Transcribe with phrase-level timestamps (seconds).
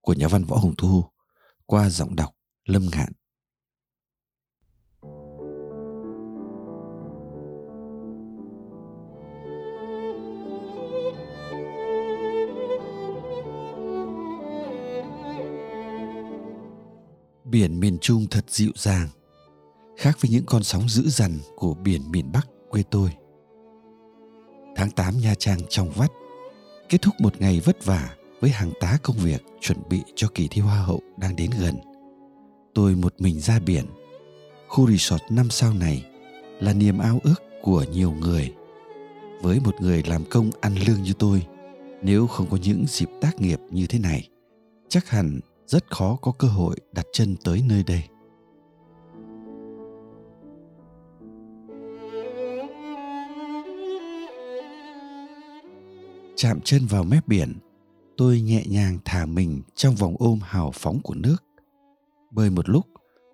[0.00, 1.04] của nhà văn Võ Hồng Thu
[1.66, 2.30] qua giọng đọc
[2.64, 3.12] Lâm Ngạn.
[17.44, 19.08] Biển miền Trung thật dịu dàng,
[19.96, 23.10] khác với những con sóng dữ dằn của biển miền Bắc quê tôi.
[24.76, 26.10] Tháng 8 Nha Trang trong vắt,
[26.88, 30.48] kết thúc một ngày vất vả với hàng tá công việc chuẩn bị cho kỳ
[30.48, 31.74] thi Hoa hậu đang đến gần.
[32.74, 33.84] Tôi một mình ra biển.
[34.68, 36.04] Khu resort năm sao này
[36.60, 38.54] là niềm ao ước của nhiều người.
[39.42, 41.46] Với một người làm công ăn lương như tôi,
[42.02, 44.28] nếu không có những dịp tác nghiệp như thế này,
[44.88, 48.02] chắc hẳn rất khó có cơ hội đặt chân tới nơi đây.
[56.36, 57.52] chạm chân vào mép biển
[58.20, 61.36] tôi nhẹ nhàng thả mình trong vòng ôm hào phóng của nước.
[62.30, 62.86] Bơi một lúc,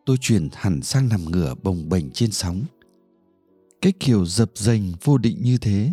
[0.04, 2.62] tôi chuyển hẳn sang nằm ngửa bồng bềnh trên sóng.
[3.82, 5.90] Cái kiểu dập dềnh vô định như thế,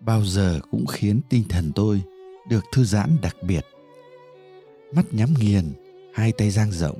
[0.00, 2.02] bao giờ cũng khiến tinh thần tôi
[2.48, 3.66] được thư giãn đặc biệt.
[4.94, 5.72] Mắt nhắm nghiền,
[6.14, 6.98] hai tay dang rộng.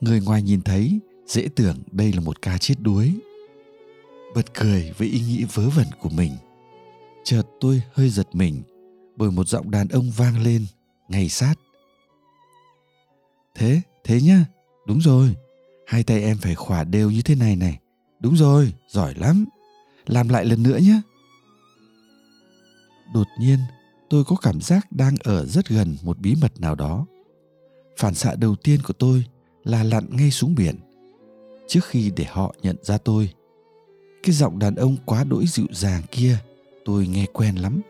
[0.00, 3.12] Người ngoài nhìn thấy, dễ tưởng đây là một ca chết đuối.
[4.34, 6.32] Bật cười với ý nghĩ vớ vẩn của mình.
[7.24, 8.62] Chợt tôi hơi giật mình
[9.16, 10.66] bởi một giọng đàn ông vang lên
[11.08, 11.54] ngay sát.
[13.54, 14.44] Thế thế nhá,
[14.86, 15.34] đúng rồi,
[15.86, 17.78] hai tay em phải khỏa đều như thế này này,
[18.20, 19.44] đúng rồi, giỏi lắm.
[20.06, 21.00] Làm lại lần nữa nhé
[23.14, 23.58] đột nhiên,
[24.10, 27.06] tôi có cảm giác đang ở rất gần một bí mật nào đó.
[27.96, 29.24] Phản xạ đầu tiên của tôi
[29.64, 30.76] là lặn ngay xuống biển.
[31.68, 33.30] Trước khi để họ nhận ra tôi,
[34.22, 36.38] cái giọng đàn ông quá đỗi dịu dàng kia,
[36.84, 37.80] tôi nghe quen lắm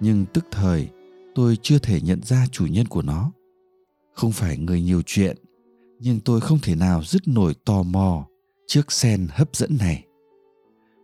[0.00, 0.88] nhưng tức thời,
[1.34, 3.32] tôi chưa thể nhận ra chủ nhân của nó.
[4.12, 5.36] Không phải người nhiều chuyện,
[5.98, 8.26] nhưng tôi không thể nào dứt nổi tò mò
[8.66, 10.04] trước sen hấp dẫn này.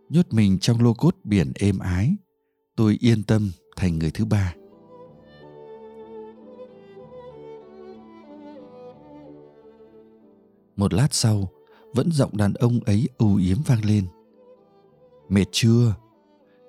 [0.08, 2.16] Nhốt mình trong lô cốt biển êm ái,
[2.76, 4.54] tôi yên tâm thành người thứ ba.
[10.76, 11.48] Một lát sau,
[11.94, 14.06] vẫn giọng đàn ông ấy âu yếm vang lên.
[15.28, 15.94] Mệt chưa?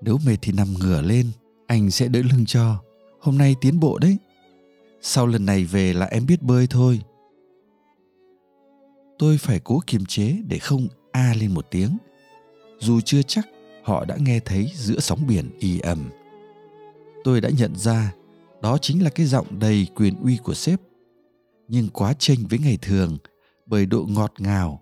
[0.01, 1.31] Nếu mệt thì nằm ngửa lên
[1.71, 2.83] anh sẽ đỡ lưng cho.
[3.19, 4.17] Hôm nay tiến bộ đấy.
[5.01, 7.01] Sau lần này về là em biết bơi thôi.
[9.19, 11.97] Tôi phải cố kiềm chế để không a lên một tiếng.
[12.79, 13.47] Dù chưa chắc,
[13.83, 16.09] họ đã nghe thấy giữa sóng biển y ầm.
[17.23, 18.13] Tôi đã nhận ra,
[18.61, 20.81] đó chính là cái giọng đầy quyền uy của sếp.
[21.67, 23.17] Nhưng quá chênh với ngày thường,
[23.65, 24.81] bởi độ ngọt ngào.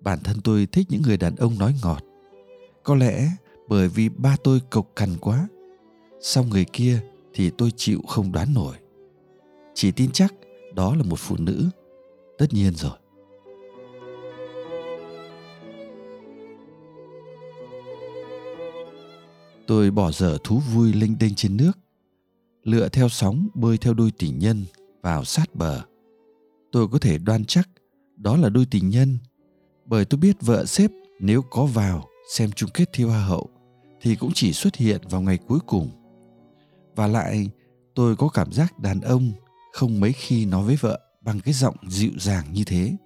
[0.00, 2.04] Bản thân tôi thích những người đàn ông nói ngọt.
[2.82, 3.30] Có lẽ
[3.68, 5.48] bởi vì ba tôi cộc cằn quá
[6.20, 7.00] sau người kia
[7.34, 8.76] thì tôi chịu không đoán nổi.
[9.74, 10.34] Chỉ tin chắc
[10.74, 11.68] đó là một phụ nữ.
[12.38, 12.98] Tất nhiên rồi.
[19.66, 21.72] Tôi bỏ dở thú vui linh đênh trên nước,
[22.64, 24.64] lựa theo sóng bơi theo đôi tình nhân
[25.02, 25.82] vào sát bờ.
[26.72, 27.68] Tôi có thể đoan chắc
[28.16, 29.18] đó là đôi tình nhân,
[29.84, 30.90] bởi tôi biết vợ sếp
[31.20, 33.50] nếu có vào xem chung kết thi hoa hậu
[34.00, 35.97] thì cũng chỉ xuất hiện vào ngày cuối cùng
[36.98, 37.50] và lại,
[37.94, 39.32] tôi có cảm giác đàn ông
[39.72, 42.96] không mấy khi nói với vợ bằng cái giọng dịu dàng như thế.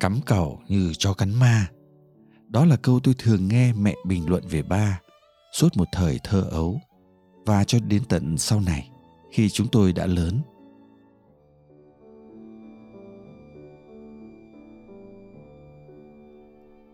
[0.00, 1.68] Cắm cẩu như cho cắn ma.
[2.48, 5.00] Đó là câu tôi thường nghe mẹ bình luận về ba,
[5.52, 6.80] suốt một thời thơ ấu,
[7.46, 8.90] và cho đến tận sau này,
[9.32, 10.40] khi chúng tôi đã lớn.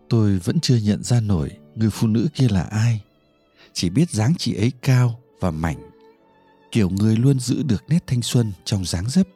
[0.09, 3.01] Tôi vẫn chưa nhận ra nổi người phụ nữ kia là ai.
[3.73, 5.94] Chỉ biết dáng chị ấy cao và mảnh
[6.75, 9.27] kiểu người luôn giữ được nét thanh xuân trong dáng dấp.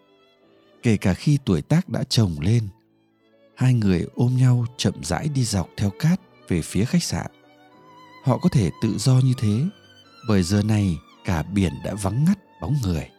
[0.84, 2.68] Kể cả khi tuổi tác đã chồng lên,
[3.56, 7.32] hai người ôm nhau chậm rãi đi dọc theo cát về phía khách sạn.
[8.24, 9.62] Họ có thể tự do như thế,
[10.28, 13.10] bởi giờ này cả biển đã vắng ngắt bóng người.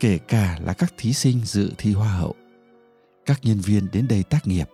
[0.00, 2.34] Kể cả là các thí sinh dự thi hoa hậu,
[3.26, 4.68] các nhân viên đến đây tác nghiệp,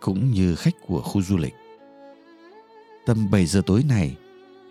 [0.00, 1.54] cũng như khách của khu du lịch.
[3.06, 4.16] Tầm 7 giờ tối này,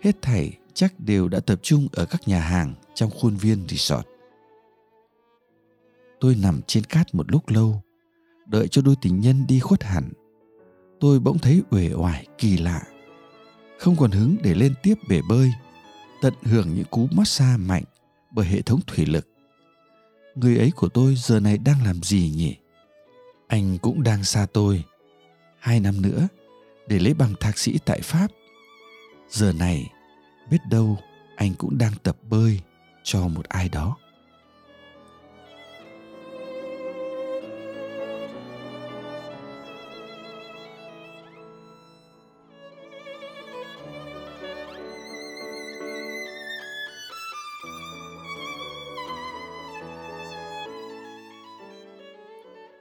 [0.02, 4.06] hết thảy chắc đều đã tập trung ở các nhà hàng trong khuôn viên resort.
[6.20, 7.82] tôi nằm trên cát một lúc lâu,
[8.46, 10.12] đợi cho đôi tình nhân đi khuất hẳn.
[11.00, 12.82] Tôi bỗng thấy uể oải, kỳ lạ.
[13.78, 15.52] Không còn hứng để lên tiếp bể bơi,
[16.22, 17.84] tận hưởng những cú massage mạnh
[18.30, 19.28] bởi hệ thống thủy lực.
[20.34, 22.56] Người ấy của tôi giờ này đang làm gì nhỉ?
[23.46, 24.84] Anh cũng đang xa tôi.
[25.58, 26.28] Hai năm nữa,
[26.86, 28.30] để lấy bằng thạc sĩ tại pháp.
[29.30, 29.90] Giờ này,
[30.50, 30.98] biết đâu
[31.36, 32.60] anh cũng đang tập bơi
[33.06, 33.96] cho một ai đó.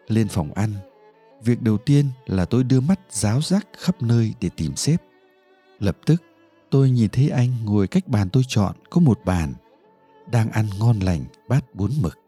[0.07, 0.73] Lên phòng ăn,
[1.41, 5.01] việc đầu tiên là tôi đưa mắt giáo giác khắp nơi để tìm sếp.
[5.79, 6.23] Lập tức,
[6.69, 9.53] tôi nhìn thấy anh ngồi cách bàn tôi chọn có một bàn
[10.31, 12.19] đang ăn ngon lành, bát bún mực.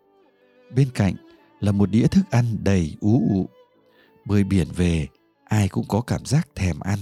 [0.76, 1.14] Bên cạnh
[1.60, 3.50] là một đĩa thức ăn đầy ú ụ.
[4.26, 5.08] Bơi biển về,
[5.46, 7.00] ai cũng có cảm giác thèm ăn.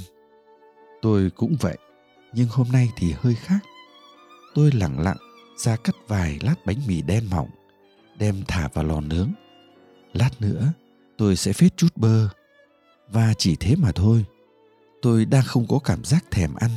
[1.01, 1.77] Tôi cũng vậy,
[2.33, 3.59] nhưng hôm nay thì hơi khác.
[4.53, 5.17] Tôi lặng lặng
[5.57, 7.49] ra cắt vài lát bánh mì đen mỏng,
[8.17, 9.31] đem thả vào lò nướng.
[10.13, 10.73] Lát nữa,
[11.17, 12.29] tôi sẽ phết chút bơ.
[13.09, 14.25] Và chỉ thế mà thôi,
[15.01, 16.71] tôi đang không có cảm giác thèm ăn.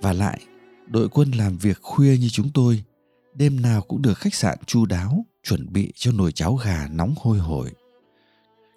[0.00, 0.40] Và lại,
[0.86, 2.84] đội quân làm việc khuya như chúng tôi
[3.34, 7.14] đêm nào cũng được khách sạn chu đáo, chuẩn bị cho nồi cháo gà nóng
[7.16, 7.72] hôi hổi.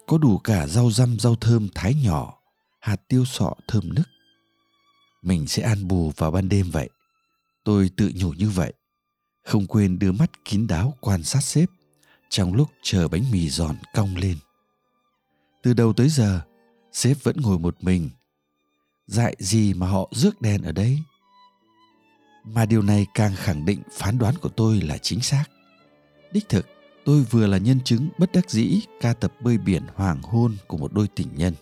[0.06, 2.38] Có đủ cả rau răm, rau thơm thái nhỏ,
[2.80, 4.08] hạt tiêu sọ thơm nức.
[5.22, 6.90] Mình sẽ ăn bù vào ban đêm vậy.
[7.64, 8.72] Tôi tự nhủ như vậy.
[9.44, 11.70] Không quên đưa mắt kín đáo quan sát sếp,
[12.28, 14.36] trong lúc chờ bánh mì giòn cong lên.
[15.62, 16.40] Từ đầu tới giờ,
[16.92, 18.10] sếp vẫn ngồi một mình.
[19.06, 20.98] Dại gì mà họ rước đèn ở đây?
[22.54, 25.44] Mà điều này càng khẳng định phán đoán của tôi là chính xác.
[26.32, 26.66] Đích thực,
[27.04, 30.76] tôi vừa là nhân chứng bất đắc dĩ ca tập bơi biển hoàng hôn của
[30.76, 31.54] một đôi tình nhân.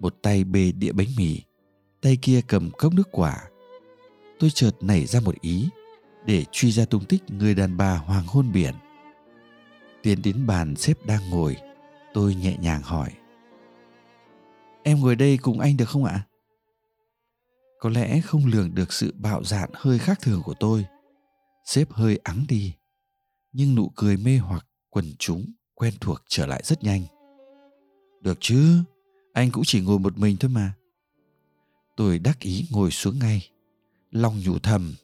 [0.00, 1.40] Một tay bê đĩa bánh mì,
[2.00, 3.36] tay kia cầm cốc nước quả.
[4.38, 5.68] Tôi chợt nảy ra một ý,
[6.26, 8.74] để truy ra tung tích người đàn bà hoàng hôn biển.
[10.02, 11.56] Tiến đến bàn xếp đang ngồi,
[12.14, 13.10] tôi nhẹ nhàng hỏi.
[14.82, 16.22] Em ngồi đây cùng anh được không ạ?
[17.78, 20.86] Có lẽ không lường được sự bạo dạn hơi khác thường của tôi.
[21.64, 22.74] Sếp hơi ắng đi.
[23.52, 27.02] Nhưng nụ cười mê hoặc quần chúng quen thuộc trở lại rất nhanh.
[28.20, 28.82] Được chứ,
[29.32, 30.72] anh cũng chỉ ngồi một mình thôi mà.
[31.96, 33.50] Tôi đắc ý ngồi xuống ngay.
[34.10, 34.94] Lòng nhủ thầm.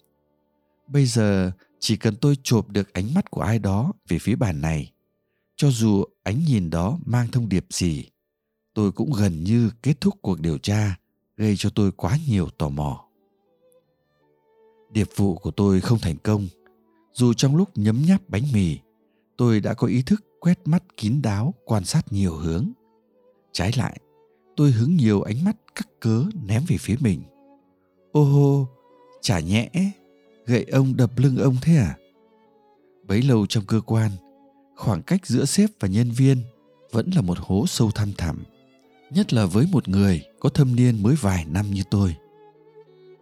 [0.86, 4.60] Bây giờ chỉ cần tôi chộp được ánh mắt của ai đó về phía bàn
[4.60, 4.92] này,
[5.56, 8.04] cho dù ánh nhìn đó mang thông điệp gì,
[8.74, 10.96] tôi cũng gần như kết thúc cuộc điều tra
[11.36, 13.04] gây cho tôi quá nhiều tò mò.
[14.90, 16.48] Điệp vụ của tôi không thành công.
[17.12, 18.78] Dù trong lúc nhấm nháp bánh mì,
[19.36, 22.68] tôi đã có ý thức quét mắt kín đáo, quan sát nhiều hướng.
[23.52, 24.00] Trái lại,
[24.56, 27.22] tôi hứng nhiều ánh mắt cắt cớ ném về phía mình.
[28.12, 28.66] Ô hô,
[29.22, 29.70] chả nhẽ
[30.46, 31.98] gậy ông đập lưng ông thế à?
[33.06, 34.10] Bấy lâu trong cơ quan,
[34.76, 36.38] khoảng cách giữa sếp và nhân viên
[36.90, 38.44] vẫn là một hố sâu thăm thẳm
[39.10, 42.16] nhất là với một người có thâm niên mới vài năm như tôi.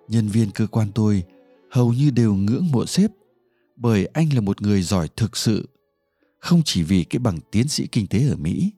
[0.09, 1.25] Nhân viên cơ quan tôi
[1.71, 3.11] hầu như đều ngưỡng mộ sếp,
[3.77, 5.69] bởi anh là một người giỏi thực sự,
[6.39, 8.71] không chỉ vì cái bằng tiến sĩ kinh tế ở mỹ.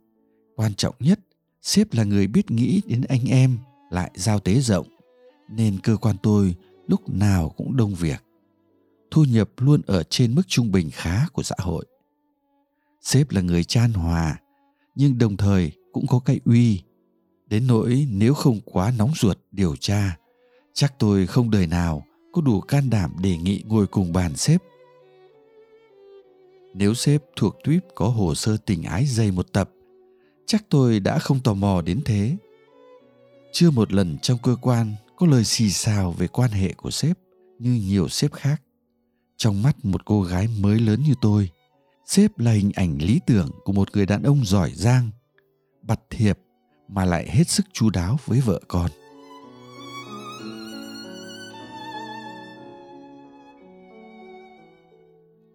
[0.57, 1.21] Quan trọng nhất,
[1.63, 3.59] sếp là người biết nghĩ đến anh em
[3.91, 4.87] lại giao tế rộng,
[5.49, 6.55] nên cơ quan tôi
[6.87, 8.25] lúc nào cũng đông việc,
[9.11, 11.87] thu nhập luôn ở trên mức trung bình khá của xã hội.
[13.01, 14.41] Sếp là người chan hòa,
[14.95, 16.83] nhưng đồng thời cũng có cái uy
[17.55, 20.17] đến nỗi nếu không quá nóng ruột điều tra,
[20.73, 24.63] chắc tôi không đời nào có đủ can đảm đề nghị ngồi cùng bàn sếp
[26.75, 29.71] nếu sếp thuộc tuyếp có hồ sơ tình ái dày một tập,
[30.47, 32.37] chắc tôi đã không tò mò đến thế.
[33.53, 37.19] Chưa một lần trong cơ quan có lời xì xào về quan hệ của sếp
[37.59, 38.63] như nhiều sếp khác.
[39.37, 41.51] Trong mắt một cô gái mới lớn như tôi,
[42.07, 45.11] sếp là hình ảnh lý tưởng của một người đàn ông giỏi giang,
[45.83, 46.39] bặt thiệp
[46.89, 48.91] mà lại hết sức chu đáo với vợ con.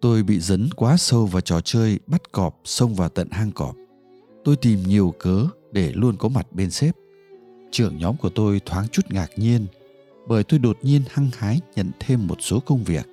[0.02, 3.76] Tôi bị dấn quá sâu vào trò chơi bắt cọp xông vào tận hang cọp.
[4.44, 6.96] Tôi tìm nhiều cớ để luôn có mặt bên sếp.
[7.72, 9.68] Trưởng nhóm của tôi thoáng chút ngạc nhiên,
[10.28, 13.08] bởi tôi đột nhiên hăng hái nhận thêm một số công việc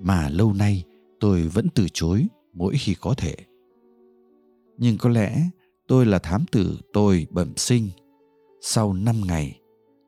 [0.00, 0.84] mà lâu nay
[1.20, 3.34] tôi vẫn từ chối mỗi khi có thể.
[4.78, 5.42] Nhưng có lẽ
[5.88, 7.90] tôi là thám tử, tôi bẩm sinh.
[8.60, 9.60] Sau năm ngày,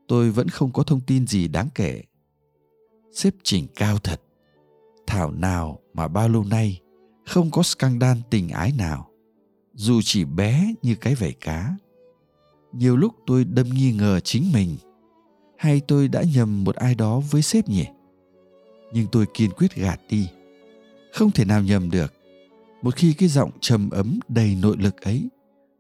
[0.09, 2.03] tôi vẫn không có thông tin gì đáng kể.
[3.13, 4.21] Xếp trình cao thật.
[5.07, 6.81] Thảo nào mà bao lâu nay
[7.27, 9.09] không có scandal tình ái nào,
[9.75, 11.77] dù chỉ bé như cái vảy cá.
[12.73, 14.77] Nhiều lúc tôi đâm nghi ngờ chính mình.
[15.57, 17.87] Hay tôi đã nhầm một ai đó với sếp nhỉ?
[18.93, 20.29] Nhưng tôi kiên quyết gạt đi.
[21.13, 22.13] Không thể nào nhầm được.
[22.83, 25.29] Một khi cái giọng trầm ấm đầy nội lực ấy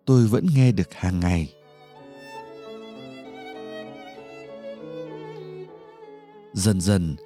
[0.08, 1.54] tôi vẫn nghe được hàng ngày.
[6.52, 7.16] Dần dần,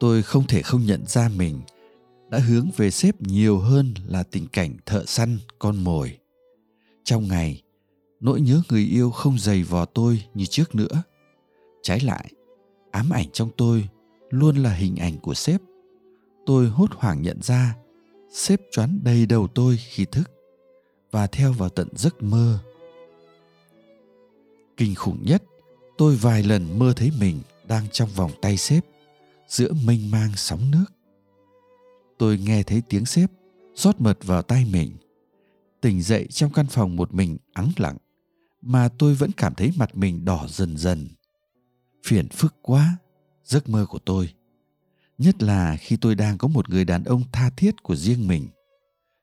[0.00, 1.60] tôi không thể không nhận ra mình
[2.30, 6.18] đã hướng về sếp nhiều hơn là tình cảnh thợ săn, con mồi.
[7.04, 7.62] Trong ngày,
[8.20, 11.02] nỗi nhớ người yêu không dày vò tôi như trước nữa.
[11.82, 12.32] Trái lại,
[12.90, 13.88] ám ảnh trong tôi
[14.30, 15.60] luôn là hình ảnh của sếp.
[16.46, 17.76] Tôi hốt hoảng nhận ra
[18.30, 20.30] sếp choán đầy đầu tôi khi thức
[21.12, 22.58] và theo vào tận giấc mơ.
[24.76, 25.42] Kinh khủng nhất,
[25.98, 28.84] tôi vài lần mơ thấy mình đang trong vòng tay sếp
[29.48, 30.84] giữa mênh mang sóng nước.
[32.18, 33.30] Tôi nghe thấy tiếng sếp
[33.74, 34.92] rót mật vào tay mình.
[35.80, 37.96] Tỉnh dậy trong căn phòng một mình ắng lặng,
[38.62, 41.08] mà tôi vẫn cảm thấy mặt mình đỏ dần dần.
[42.04, 42.96] Phiền phức quá,
[43.44, 44.32] giấc mơ của tôi.
[45.18, 48.48] Nhất là khi tôi đang có một người đàn ông tha thiết của riêng mình.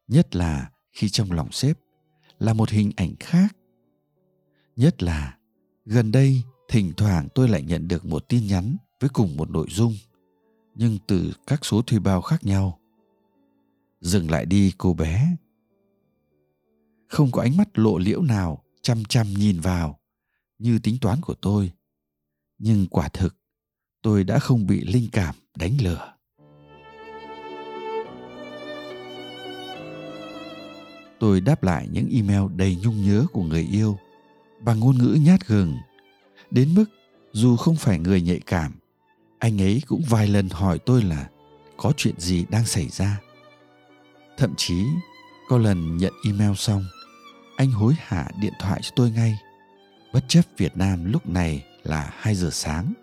[0.08, 1.80] Nhất là khi trong lòng sếp
[2.40, 3.58] là một hình ảnh khác.
[4.76, 5.38] Nhất là,
[5.86, 9.68] gần đây thỉnh thoảng tôi lại nhận được một tin nhắn với cùng một nội
[9.70, 9.96] dung,
[10.76, 12.80] nhưng từ các số thuê bao khác nhau.
[14.02, 15.36] Dừng lại đi, cô bé.
[17.08, 20.00] Không có ánh mắt lộ liễu nào, chăm chăm nhìn vào,
[20.58, 21.72] như tính toán của tôi.
[22.58, 23.36] Nhưng quả thực,
[24.02, 26.19] tôi đã không bị linh cảm đánh lừa.
[31.20, 33.98] Tôi đáp lại những email đầy nhung nhớ của người yêu
[34.60, 35.78] bằng ngôn ngữ nhát gừng.
[36.52, 36.86] Đến mức,
[37.32, 38.72] dù không phải người nhạy cảm,
[39.40, 41.30] anh ấy cũng vài lần hỏi tôi là
[41.78, 43.20] có chuyện gì đang xảy ra.
[44.38, 44.86] Thậm chí,
[45.50, 46.86] có lần nhận email xong,
[47.58, 49.40] anh hối hả điện thoại cho tôi ngay.
[50.14, 52.94] Bất chấp việt nam lúc này là 2 giờ sáng.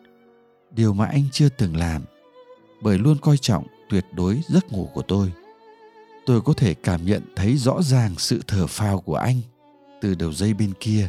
[0.71, 2.03] Điều mà anh chưa từng làm,
[2.83, 5.33] bởi luôn coi trọng tuyệt đối giấc ngủ của tôi
[6.27, 9.41] tôi có thể cảm nhận thấy rõ ràng sự thở phào của anh
[10.01, 11.09] từ đầu dây bên kia.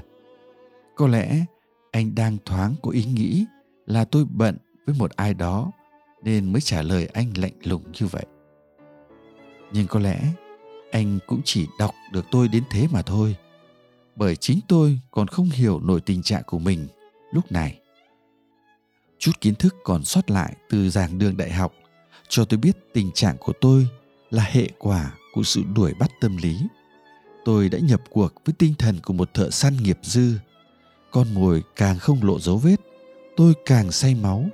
[0.96, 1.46] Có lẽ
[1.92, 3.46] anh đang thoáng có ý nghĩ
[3.86, 5.72] là tôi bận với một ai đó
[6.24, 8.26] nên mới trả lời anh lạnh lùng như vậy.
[9.72, 10.24] Nhưng có lẽ
[10.92, 13.36] anh cũng chỉ đọc được tôi đến thế mà thôi,
[14.16, 16.88] bởi chính tôi còn không hiểu nổi tình trạng của mình
[17.32, 17.80] lúc này.
[19.20, 21.74] Chút kiến thức còn sót lại từ giảng đường đại học
[22.28, 23.88] cho tôi biết tình trạng của tôi
[24.30, 26.58] là hệ quả của sự đuổi bắt tâm lý.
[27.46, 30.34] Tôi đã nhập cuộc với tinh thần của một thợ săn nghiệp dư.
[31.12, 32.76] Con mồi càng không lộ dấu vết,
[33.38, 34.46] tôi càng say máu.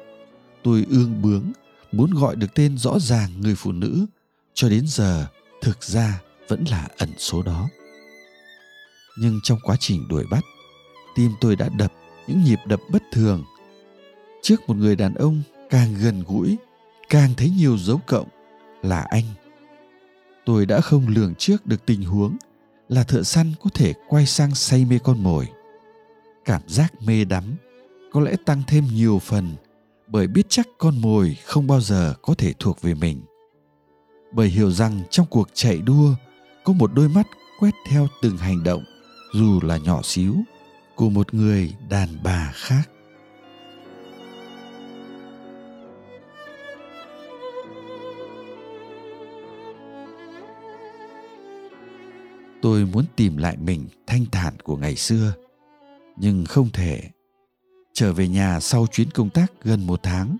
[0.63, 1.51] Tôi ương bướng,
[1.91, 4.05] muốn gọi được tên rõ ràng người phụ nữ,
[4.53, 5.27] cho đến giờ
[5.61, 7.69] thực ra vẫn là ẩn số đó.
[9.17, 10.43] Nhưng trong quá trình đuổi bắt,
[11.15, 11.93] tim tôi đã đập
[12.27, 13.43] những nhịp đập bất thường.
[14.41, 16.57] Trước một người đàn ông càng gần gũi,
[17.09, 18.27] càng thấy nhiều dấu cộng
[18.81, 19.23] là anh
[20.45, 22.37] tôi đã không lường trước được tình huống
[22.89, 25.47] là thợ săn có thể quay sang say mê con mồi.
[26.45, 27.43] Cảm giác mê đắm
[28.11, 29.55] có lẽ tăng thêm nhiều phần
[30.07, 33.21] bởi biết chắc con mồi không bao giờ có thể thuộc về mình.
[34.31, 36.15] Bởi hiểu rằng trong cuộc chạy đua
[36.63, 37.27] có một đôi mắt
[37.59, 38.83] quét theo từng hành động
[39.33, 40.35] dù là nhỏ xíu
[40.95, 42.89] của một người đàn bà khác.
[52.63, 55.33] Tôi muốn tìm lại mình thanh thản của ngày xưa,
[56.17, 57.09] nhưng không thể.
[57.93, 60.37] Trở về nhà sau chuyến công tác gần một tháng,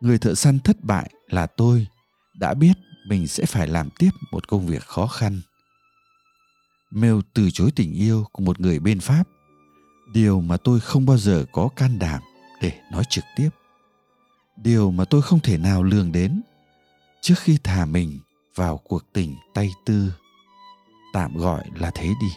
[0.00, 1.86] người thợ săn thất bại là tôi
[2.34, 2.72] đã biết
[3.06, 5.40] mình sẽ phải làm tiếp một công việc khó khăn.
[6.90, 9.28] Mail từ chối tình yêu của một người bên pháp,
[10.12, 12.22] điều mà tôi không bao giờ có can đảm
[12.62, 13.50] để nói trực tiếp.
[14.56, 16.42] Điều mà tôi không thể nào lường đến
[17.20, 18.18] trước khi thả mình
[18.54, 20.12] vào cuộc tình tay tư
[21.12, 22.36] tạm gọi là thế đi.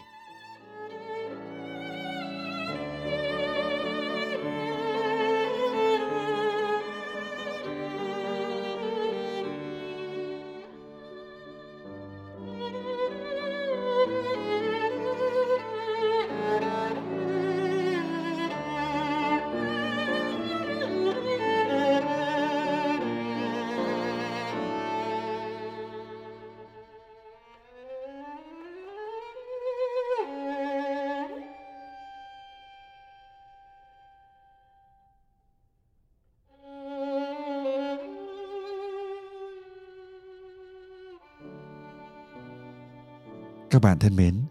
[43.74, 44.42] Các bạn thân mến,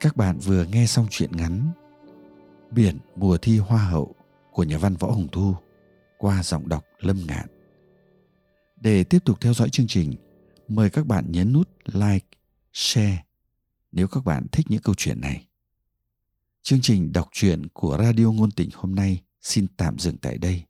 [0.00, 1.72] các bạn vừa nghe xong chuyện ngắn
[2.70, 4.14] Biển mùa thi hoa hậu
[4.52, 5.54] của nhà văn Võ Hồng Thu
[6.18, 7.46] qua giọng đọc Lâm Ngạn.
[8.80, 10.14] Để tiếp tục theo dõi chương trình,
[10.68, 12.26] mời các bạn nhấn nút like,
[12.72, 13.24] share
[13.92, 15.46] nếu các bạn thích những câu chuyện này.
[16.62, 20.62] Chương trình đọc truyện của Radio Ngôn Tình hôm nay xin tạm dừng tại đây.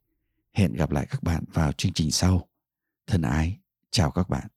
[0.53, 2.47] Hẹn gặp lại các bạn vào chương trình sau.
[3.07, 3.57] Thân ái,
[3.91, 4.47] chào các bạn.